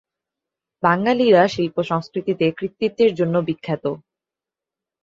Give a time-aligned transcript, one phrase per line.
[0.83, 3.83] বাঙালিরা শিল্প-সংস্কৃতিতে কৃতিত্বের জন্য বিখ্যাত।